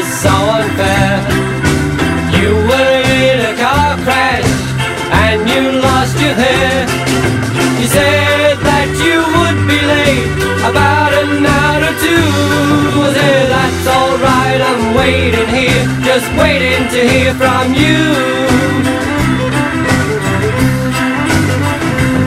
[0.07, 1.19] so unfair.
[2.39, 4.51] You were in a car crash
[5.27, 6.87] and you lost your hair.
[7.81, 10.31] You said that you would be late
[10.71, 12.27] about an hour or two.
[13.01, 18.03] I said that's alright, I'm waiting here, just waiting to hear from you.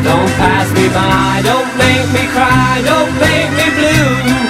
[0.03, 4.41] Don't pass me by, don't make me cry, don't make me blue.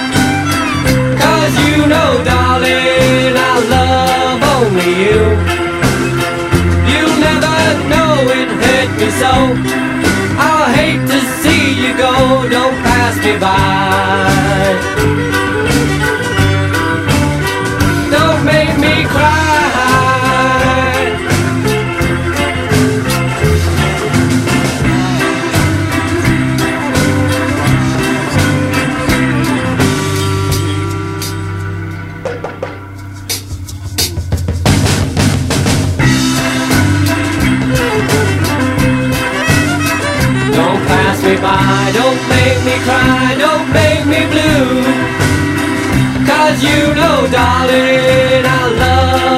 [1.22, 2.41] Cause you know, darling,
[4.82, 5.20] love you.
[6.90, 7.56] You'll never
[7.88, 9.32] know it hurt me so.
[10.38, 14.72] I'll hate to see you go, don't pass me by.
[41.42, 44.82] Don't make me cry, don't make me blue.
[46.24, 49.31] Cause you know, darling, I love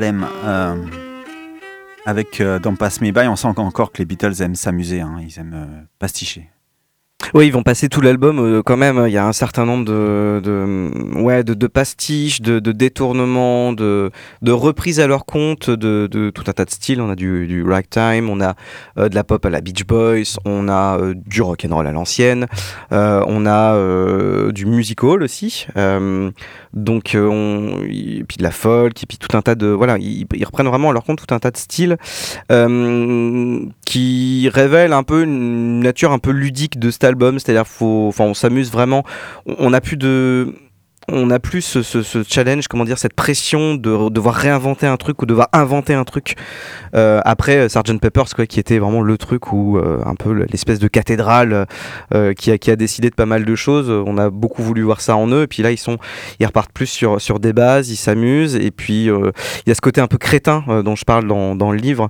[0.00, 0.76] Euh,
[2.06, 5.16] avec euh, Don't Pass Me By, on sent encore que les Beatles aiment s'amuser, hein,
[5.20, 6.50] ils aiment euh, pasticher.
[7.34, 9.04] Oui, ils vont passer tout l'album euh, quand même.
[9.06, 14.10] Il y a un certain nombre de, ouais, de, pastiches, de, détournements, de,
[14.40, 17.00] de reprises à leur compte de, tout un tas de styles.
[17.00, 18.54] On a du, ragtime, on a
[18.96, 21.86] euh, de la pop à la Beach Boys, on a euh, du rock and roll
[21.86, 22.46] à l'ancienne,
[22.90, 25.66] on a du musical aussi.
[26.74, 30.26] Donc, on, et puis de la folk, et puis tout un tas de voilà, ils,
[30.44, 31.96] reprennent vraiment à leur compte tout un tas de styles
[33.88, 38.24] qui révèlent un peu une nature un peu ludique de cet album, c'est-à-dire faut, enfin,
[38.24, 39.02] on s'amuse vraiment.
[39.46, 40.52] On n'a plus de
[41.10, 45.26] on n'a plus ce, challenge, comment dire, cette pression de devoir réinventer un truc ou
[45.26, 46.36] devoir inventer un truc.
[46.94, 50.32] Euh, après euh, Sgt Peppers, quoi, qui était vraiment le truc où euh, un peu
[50.32, 51.66] l'espèce de cathédrale
[52.14, 53.90] euh, qui, a, qui a décidé de pas mal de choses.
[53.90, 55.98] On a beaucoup voulu voir ça en eux, et puis là ils sont,
[56.40, 59.32] ils repartent plus sur, sur des bases, ils s'amusent, et puis il
[59.66, 62.08] y a ce côté un peu crétin dont je parle dans, dans le livre,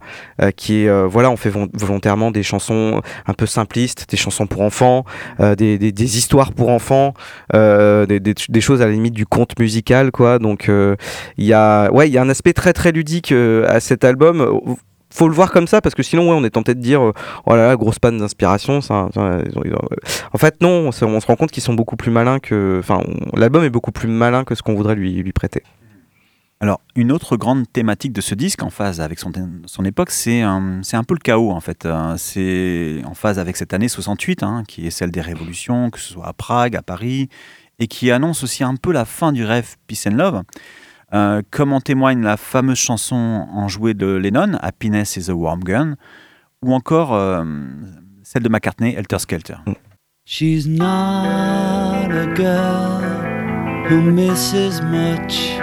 [0.57, 5.05] qui est, voilà, on fait volontairement des chansons un peu simplistes, des chansons pour enfants,
[5.39, 7.15] des, des, histoires pour enfants,
[7.53, 10.39] des, des, des choses à la limite du conte musical, quoi.
[10.39, 10.97] Donc euh,
[11.37, 14.05] il y a, ouais, il y a un aspect très très ludique euh, à cet
[14.05, 14.61] album.
[15.11, 17.13] Faut le voir comme ça parce que sinon, ouais, on est tenté de dire, euh,
[17.47, 18.81] oh là là, grosse panne d'inspiration.
[18.81, 19.09] Ça,
[20.33, 23.03] En fait, non, on se, rend compte qu'ils sont beaucoup plus malins que, enfin,
[23.35, 25.63] l'album est beaucoup plus malin que ce qu'on voudrait lui, prêter.
[26.61, 29.31] Alors, une autre grande thématique de ce disque, en phase avec son,
[29.67, 31.87] son époque, c'est un, un peu le chaos, en fait.
[31.87, 36.01] Euh, C'est en phase avec cette année 68, hein, qui est celle des révolutions, que
[36.01, 37.29] ce soit à Prague, à Paris,
[37.79, 40.43] et qui annonce aussi un peu la fin du rêve Peace and Love,
[41.15, 45.97] euh, comme en témoigne la fameuse chanson enjouée de Lennon, Happiness is a Warm Gun,
[46.63, 47.45] ou encore euh,
[48.23, 49.57] celle de McCartney, Helter Skelter.
[50.25, 53.01] She's not a girl
[53.89, 55.59] who misses much.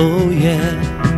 [0.00, 1.17] Oh, yeah.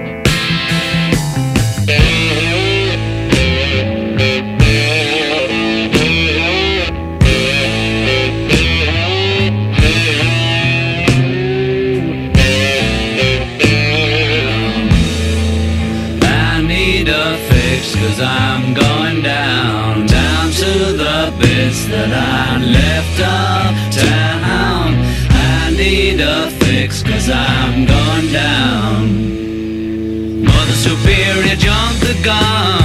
[32.25, 32.80] गाँव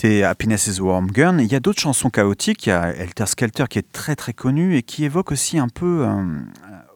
[0.00, 1.38] c'était Happiness is a Warm Gun.
[1.40, 2.64] Il y a d'autres chansons chaotiques.
[2.66, 5.68] Il y a Helter Skelter qui est très très connue et qui évoque aussi un
[5.68, 6.22] peu, euh,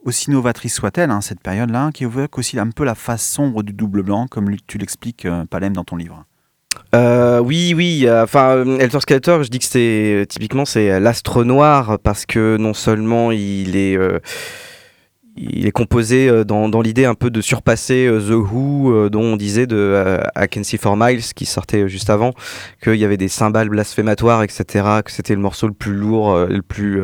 [0.05, 3.75] aussi novatrice soit-elle, hein, cette période-là, qui évoque aussi un peu la face sombre du
[3.75, 6.25] double blanc, comme tu l'expliques, euh, Palem, dans ton livre.
[6.95, 8.05] Euh, oui, oui.
[8.07, 12.73] euh, Enfin, Helter Skelter, je dis que c'est typiquement c'est l'astre noir parce que non
[12.73, 13.99] seulement il est
[15.37, 19.11] il est composé euh, dans, dans l'idée un peu de surpasser euh, The Who, euh,
[19.11, 20.21] dont on disait de
[20.53, 22.33] Can See For Miles, qui sortait juste avant,
[22.83, 24.65] qu'il y avait des cymbales blasphématoires, etc.,
[25.05, 27.01] que c'était le morceau le plus lourd, le plus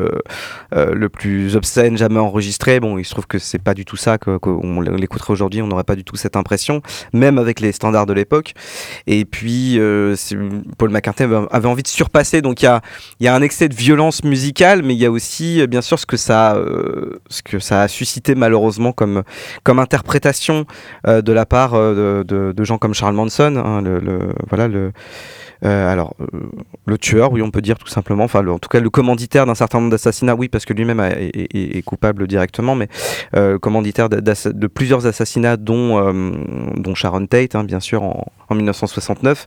[0.71, 2.79] le plus obscène jamais enregistré.
[2.79, 5.83] Bon, il se trouve que c'est pas du tout ça, qu'on l'écouterait aujourd'hui, on n'aurait
[5.83, 6.81] pas du tout cette impression,
[7.13, 8.53] même avec les standards de l'époque.
[9.07, 9.79] Et puis,
[10.77, 12.81] Paul McCartney avait- envie de surpasser, donc il y a,
[13.19, 16.05] y a un excès de violence musicale, mais il y a aussi, bien sûr, ce
[16.05, 16.57] que ça,
[17.29, 19.23] ce que ça a suscité malheureusement comme,
[19.63, 20.65] comme interprétation
[21.07, 24.91] euh, de la part euh, de, gens comme Charles Manson, hein, le, voilà le.
[25.65, 26.15] euh, alors,
[26.85, 29.55] le tueur, oui, on peut dire tout simplement, enfin, en tout cas, le commanditaire d'un
[29.55, 32.87] certain nombre d'assassinats, oui, parce que lui-même est, coupable directement, mais
[33.59, 36.13] commanditaire de plusieurs assassinats, dont,
[36.75, 39.45] dont Sharon Tate, hein, bien sûr, en, en 1969,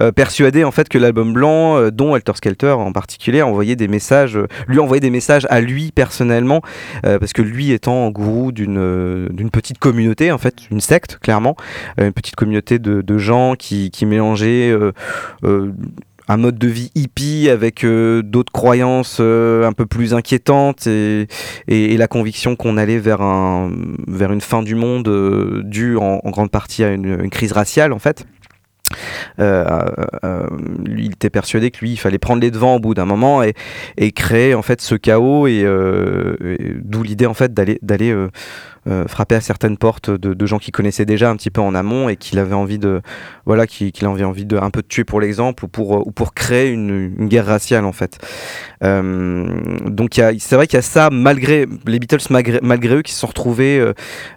[0.00, 3.88] euh, persuadé en fait que l'album blanc, euh, dont Helter Skelter en particulier, envoyait des
[3.88, 6.62] messages, euh, lui envoyait des messages à lui personnellement,
[7.02, 11.56] parce que lui étant gourou d'une d'une petite communauté, en fait, une secte, clairement,
[11.98, 14.72] une petite communauté de, gens qui, qui mélangeaient.
[16.26, 21.26] un mode de vie hippie avec d'autres croyances un peu plus inquiétantes et,
[21.68, 23.72] et, la conviction qu'on allait vers, un,
[24.06, 27.92] vers une fin du monde due en, en grande partie à une, une crise raciale
[27.92, 28.26] en fait.
[29.38, 29.64] Euh,
[30.24, 30.46] euh,
[30.84, 33.42] lui, il était persuadé que lui, il fallait prendre les devants au bout d'un moment
[33.42, 33.54] et,
[34.12, 38.14] créer en fait ce chaos et, euh, et d'où l'idée en fait d'aller
[38.88, 41.74] euh, euh, frapper à certaines portes de, gens qui connaissaient déjà un petit peu en
[41.74, 43.00] amont et qu'il avait envie de
[43.46, 46.10] voilà qu'il qu'il avait envie de un peu de tuer pour l'exemple ou pour ou
[46.10, 48.18] pour créer une, guerre raciale en fait.
[48.82, 49.46] Euh,
[49.86, 53.20] donc c'est vrai qu'il y a ça malgré les Beatles malgré, malgré eux qui se
[53.20, 53.94] sont retrouvés euh,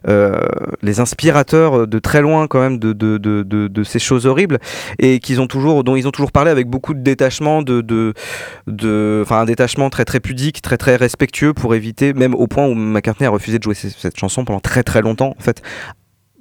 [0.07, 0.39] euh,
[0.81, 4.59] les inspirateurs de très loin quand même de, de, de, de, ces choses horribles
[4.99, 9.21] et qu'ils ont toujours dont ils ont toujours parlé avec beaucoup de détachement de de
[9.23, 12.73] enfin un détachement très très pudique très très respectueux pour éviter même au point où
[12.73, 15.61] McCartney a refusé de jouer ce- cette chanson pendant très très longtemps en fait.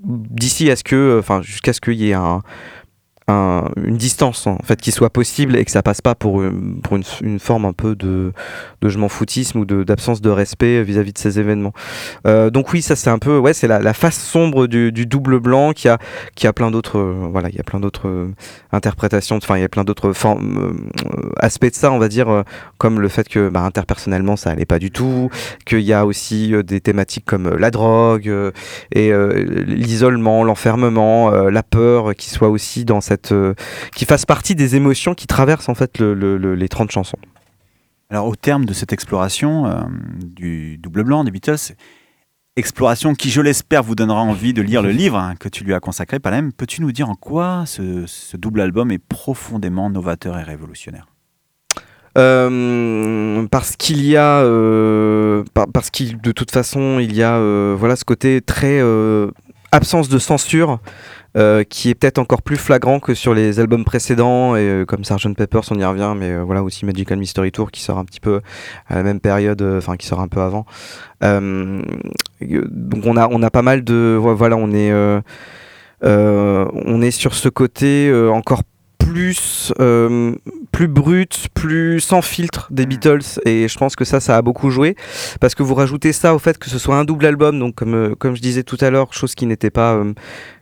[0.05, 2.43] D'ici à ce que enfin jusqu'à ce qu'il y ait un
[3.29, 6.43] un- une distance en fait qui soit possible et que ça passe pas pour
[6.83, 8.33] pour une, forme un peu de,
[8.83, 11.73] de je m'en foutisme ou d'absence de, respect vis-à-vis de ces événements.
[12.27, 15.73] Euh, donc oui, ça c'est un peu ouais, c'est la, face sombre du, double blanc
[15.73, 15.99] qui a
[16.35, 18.29] qui a plein d'autres euh, voilà, il y a plein d'autres euh,
[18.73, 20.13] interprétations, enfin il y a plein d'autres
[21.39, 22.45] aspects de ça, on va dire
[22.79, 25.31] comme le fait que bah, interpersonnellement ça allait pas du tout,
[25.65, 28.33] qu'il y a aussi des thématiques comme la drogue
[28.93, 29.13] et
[29.67, 33.55] l'isolement, l'enfermement, la peur, qui soit aussi dans cette, euh,
[33.95, 37.19] qui fasse partie des émotions qui traversent en fait le- le- le- les 30 chansons.
[38.11, 39.81] Alors, au terme de cette exploration euh,
[40.25, 41.75] du double blanc des Beatles,
[42.57, 45.75] exploration qui, je l'espère, vous donnera envie de lire le livre hein, que tu lui
[45.75, 50.39] as consacré, Palem, peux-tu nous dire en quoi ce, ce double album est profondément novateur
[50.39, 51.07] et révolutionnaire?
[52.17, 57.35] Euh, parce qu'il y a, euh, par- parce qu'il de toute façon il y a,
[57.37, 59.31] euh, voilà ce côté très euh,
[59.71, 60.81] absence de censure.
[61.37, 65.05] Euh, qui est peut-être encore plus flagrant que sur les albums précédents et euh, comme
[65.05, 65.35] Sgt.
[65.35, 68.21] Pepper on y revient mais euh, voilà aussi Magical Mystery Tour qui sort un petit
[68.21, 68.41] peu
[68.89, 70.67] à la même période enfin qui sort un peu avant.
[71.21, 74.93] Donc on a on a pas mal de voilà on est
[76.03, 78.63] on est sur ce côté euh, encore
[78.99, 80.35] plus euh,
[80.73, 83.41] plus brut, plus sans filtre des Beatles.
[83.45, 84.97] Et je pense que ça ça a beaucoup joué.
[85.41, 87.59] Parce que vous rajoutez ça au fait que ce soit un double album.
[87.59, 90.13] Donc comme euh, comme je disais tout à l'heure chose qui n'était pas euh,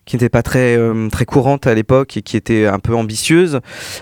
[0.05, 3.61] qui n'était pas très euh, très courante à l'époque et qui était un peu ambitieuse.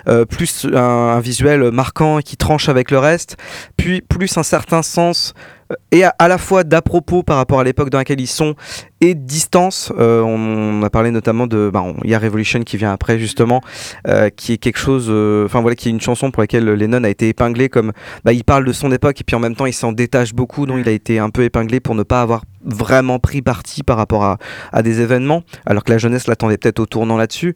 [0.09, 3.37] Euh, plus un, un visuel marquant et qui tranche avec le reste.
[3.77, 5.35] Puis plus un certain sens
[5.71, 8.27] euh, et à, à la fois d'à propos par rapport à l'époque dans laquelle ils
[8.27, 8.55] sont
[9.03, 9.93] et distance.
[9.99, 13.61] Euh, on, a parlé notamment de, bah, y a Revolution qui vient après justement,
[14.07, 17.03] euh, qui est quelque chose, euh, enfin voilà, qui est une chanson pour laquelle Lennon
[17.03, 17.93] a été épinglé comme,
[18.25, 20.67] bah, il parle de son époque et puis en même temps il s'en détache beaucoup,
[20.67, 23.97] donc il a été un peu épinglé pour ne pas avoir vraiment pris parti par
[23.97, 24.39] rapport à,
[24.73, 27.55] à des événements, alors que la jeunesse l'attendait peut-être au tournant là-dessus.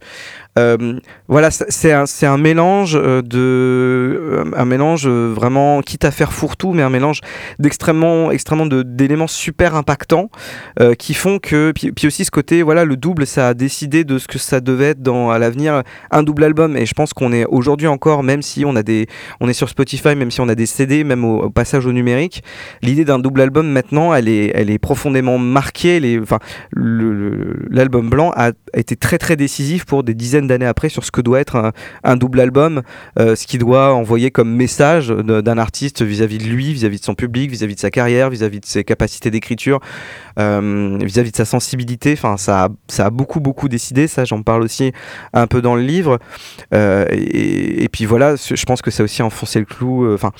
[1.27, 6.89] Voilà, c'est un, un mélange de, un mélange vraiment, quitte à faire fourre-tout, mais un
[6.89, 7.21] mélange
[7.59, 10.29] d'extrêmement, extrêmement d'éléments super impactants
[10.97, 14.27] qui font que, puis, aussi ce côté, voilà, le double, ça a décidé de ce
[14.27, 16.77] que ça devait être dans à l'avenir un double album.
[16.77, 19.07] Et je pense qu'on est aujourd'hui encore, même si on a des,
[19.39, 22.43] on est sur Spotify, même si on a des CD, même au, passage au numérique,
[22.81, 25.99] l'idée d'un double album maintenant, elle est, elle est profondément marquée.
[25.99, 26.39] Les, enfin,
[26.75, 31.21] l'album blanc a été très très décisif pour des dizaines d'années après sur ce que
[31.21, 31.71] doit être
[32.03, 32.81] un, double album,
[33.19, 37.15] euh, ce qu'il doit envoyer comme message d'un artiste vis-à-vis de lui, vis-à-vis de son
[37.15, 39.79] public, vis-à-vis de sa carrière, vis-à-vis de ses capacités d'écriture,
[40.39, 40.97] euh,
[41.31, 42.13] de sa sensibilité.
[42.13, 44.07] Enfin, ça, a, ça a beaucoup, beaucoup décidé.
[44.07, 44.91] Ça, j'en parle aussi
[45.33, 46.19] un peu dans le livre.
[46.73, 50.05] Euh, et, puis voilà, je pense que ça a aussi enfoncé le clou.
[50.05, 50.31] euh, Enfin,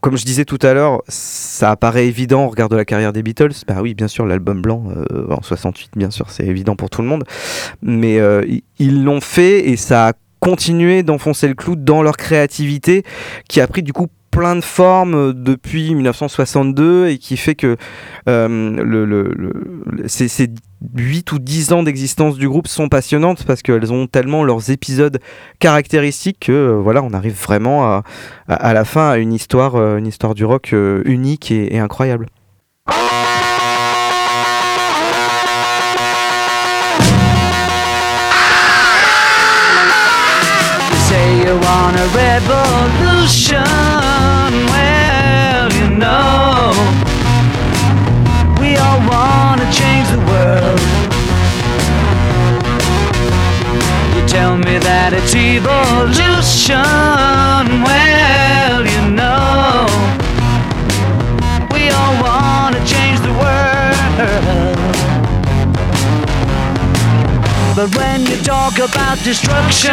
[0.00, 3.22] comme je disais tout à l'heure, ça apparaît évident au regard de la carrière des
[3.22, 3.52] Beatles.
[3.66, 7.02] Bah oui, bien sûr, l'album blanc euh, en 68, bien sûr, c'est évident pour tout
[7.02, 7.24] le monde.
[7.82, 8.18] Mais
[8.78, 10.12] ils l'ont fait et ça a
[10.42, 13.04] continué d'enfoncer le clou dans leur créativité
[13.48, 17.76] qui a pris du coup plein de formes euh, depuis 1962 et qui fait que
[18.28, 18.48] euh,
[18.82, 20.48] le, le- le- ces, ces
[20.96, 25.20] 8 ou 10 ans d'existence du groupe sont passionnantes parce qu'elles ont tellement leurs épisodes
[25.60, 28.02] caractéristiques que euh, voilà on arrive vraiment à,
[28.48, 30.74] à, la fin à une histoire, euh, une histoire du rock
[31.04, 32.26] unique et incroyable.
[41.92, 43.64] Want a revolution.
[44.72, 46.72] Well, you know,
[48.60, 50.80] we all want to change the world.
[54.16, 56.76] You tell me that it's evolution.
[57.84, 59.86] Well, you know,
[61.74, 64.78] we all want to change the world.
[67.74, 69.92] But when you talk about destruction,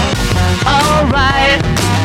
[0.65, 2.00] Alright.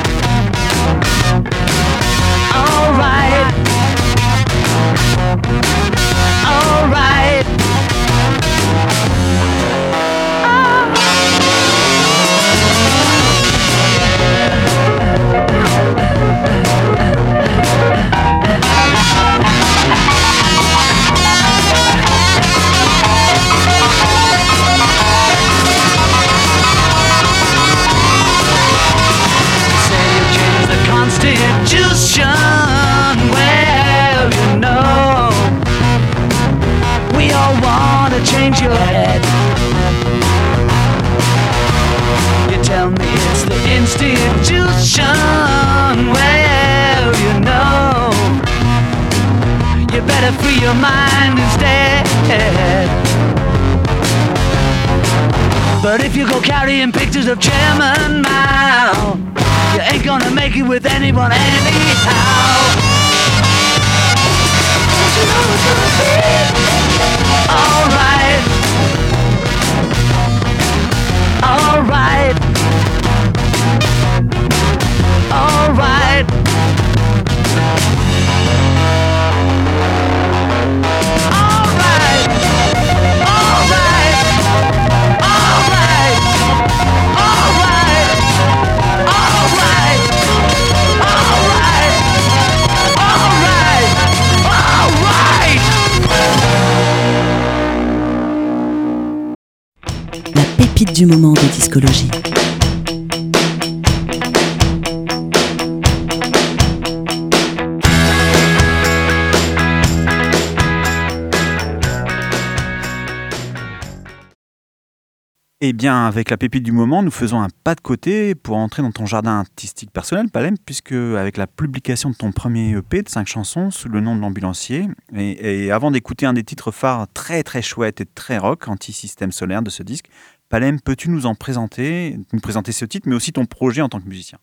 [115.63, 118.83] Eh bien, avec la pépite du moment, nous faisons un pas de côté pour entrer
[118.83, 123.09] dans ton jardin artistique personnel, Palem, puisque avec la publication de ton premier EP de
[123.09, 127.43] 5 chansons sous le nom de l'ambulancier, et, avant d'écouter un des titres phares très
[127.43, 130.11] très chouette et très rock, anti-système solaire de ce disque,
[130.51, 133.99] Palem, peux-tu nous en présenter, nous présenter ce titre, mais aussi ton projet en tant
[133.99, 134.39] que musicien?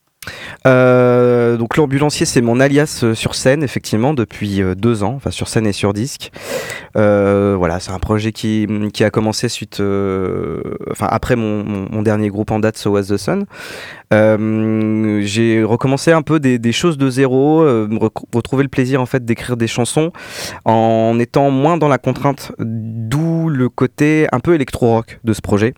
[0.66, 5.32] Euh, donc l'ambulancier, c'est mon alias euh, sur scène, effectivement, depuis euh, deux ans, enfin
[5.32, 6.32] sur scène et sur disque.
[6.96, 9.82] Voilà, c'est un projet qui, qui a commencé suite,
[11.00, 13.46] après mon, mon- dernier groupe en date, So Was the Sun.
[14.12, 17.62] J'ai recommencé un peu des, des choses de zéro,
[18.00, 20.12] rec- retrouver le plaisir en fait d'écrire des chansons
[20.66, 25.74] en étant moins dans la contrainte, d'où le côté un peu électro-rock de ce projet.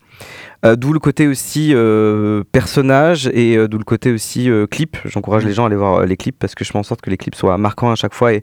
[0.65, 4.97] Euh, d'où le côté aussi euh, personnage et euh, d'où le côté aussi clip.
[5.05, 7.09] J'encourage les gens à aller voir les clips parce que je fais en sorte que
[7.09, 8.41] les clips soient marquants à chaque fois et,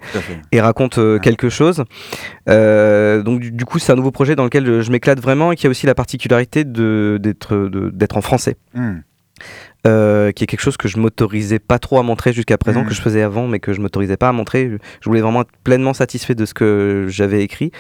[0.61, 1.85] racontent quelque chose.
[2.47, 5.57] Donc du, du coup, c'est un nouveau projet dans lequel je, je m'éclate vraiment et
[5.57, 8.57] qui a aussi la particularité d'être en français.
[9.85, 12.95] Euh, qui est quelque chose que je m'autorisais pas trop à montrer jusqu'à présent, que
[12.95, 14.71] je faisais avant, mais que je m'autorisais pas à montrer.
[15.01, 17.73] Je voulais vraiment être pleinement satisfait de ce que j'avais écrit,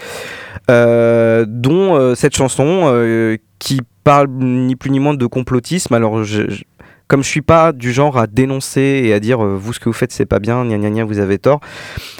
[0.68, 5.94] Euh, dont euh, cette chanson qui parle ni plus ni moins de complotisme.
[5.94, 6.64] Alors, je,
[7.12, 9.84] comme je suis pas du genre à dénoncer et à dire euh, vous ce que
[9.90, 11.60] vous faites c'est pas bien, gna gna gna, vous avez tort,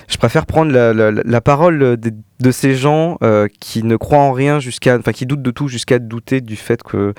[0.07, 4.19] je préfère prendre la, la- la parole de, de ces gens euh, qui ne croient
[4.19, 7.15] en rien jusqu'à, enfin qui doutent de tout jusqu'à douter du fait que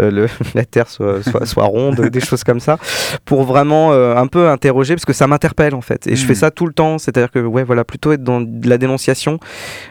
[0.00, 2.78] euh, le- la Terre soit, soit, soit ronde, des choses comme ça,
[3.26, 6.06] pour vraiment un peu interroger, parce que ça m'interpelle en fait.
[6.06, 8.66] Et je fais ça tout le temps, c'est-à-dire que ouais, voilà, plutôt être dans de
[8.70, 9.38] la dénonciation,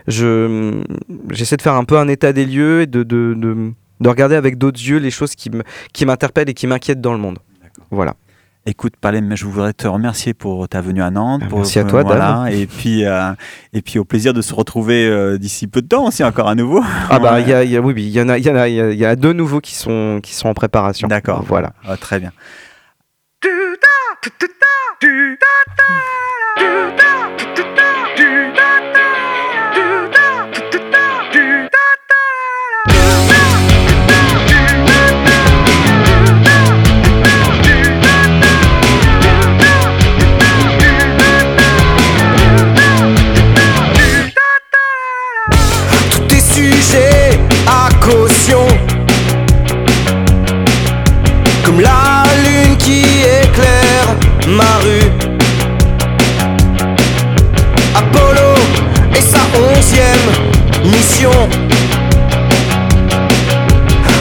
[0.07, 0.71] je
[1.29, 4.35] j'essaie de faire un peu un état des lieux et de, de, de, de regarder
[4.35, 7.39] avec d'autres yeux les choses qui me- qui m'interpellent et qui m'inquiètent dans le monde.
[7.91, 8.15] Voilà.
[8.69, 11.47] Écoute, Palem, je voudrais te remercier pour ta venue à Nantes.
[11.47, 13.31] Pour, Merci à toi, voilà, Et puis, euh,
[13.71, 16.55] et puis au plaisir de se retrouver euh, d'ici peu de temps aussi, encore à
[16.55, 16.83] nouveau.
[17.09, 18.49] Ah bah il y a, il y a- oui, il y en a, il y
[18.51, 20.53] en a, il y a- il y a deux nouveaux qui sont qui sont en
[20.53, 21.07] préparation.
[21.07, 21.43] D'accord.
[21.47, 21.71] Voilà.
[21.87, 22.33] Ah, très bien.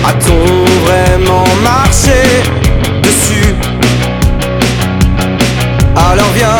[0.04, 2.22] A-t-on vraiment marché
[3.02, 3.54] dessus?
[5.94, 6.56] Alors viens,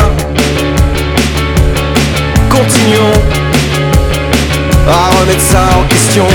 [2.50, 3.12] continuons.
[4.86, 6.26] À remettre ça en question.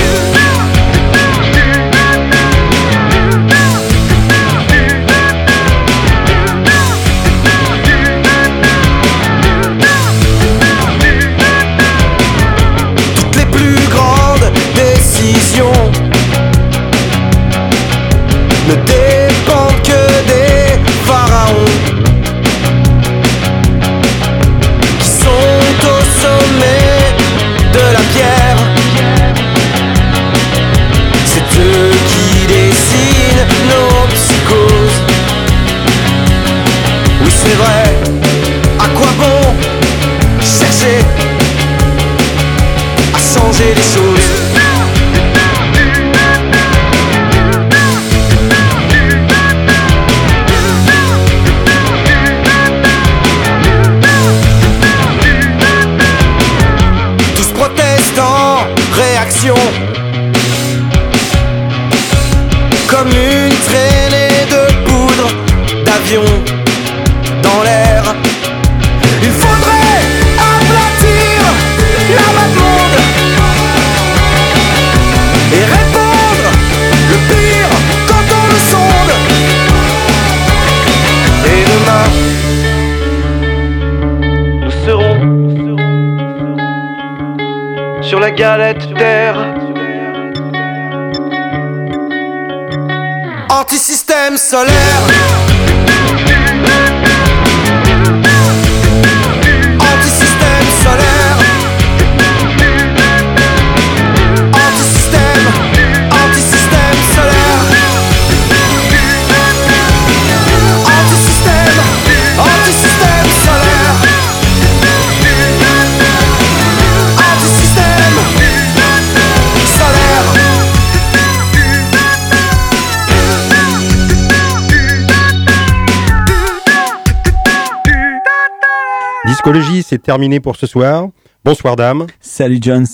[129.44, 131.08] Discologie, c'est terminé pour ce soir.
[131.44, 132.06] Bonsoir, dame.
[132.20, 132.86] Salut Jones.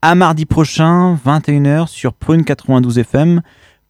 [0.00, 3.42] À mardi prochain, 21h sur Prune 92 FM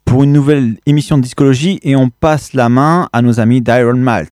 [0.07, 3.99] pour une nouvelle émission de discologie et on passe la main à nos amis d'Iron
[3.99, 4.30] Malt.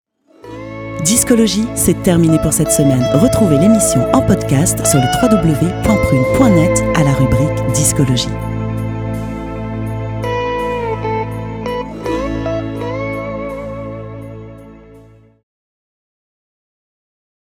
[1.05, 3.05] Discologie, c'est terminé pour cette semaine.
[3.13, 8.27] Retrouvez l'émission en podcast sur le www.prune.net à la rubrique Discologie.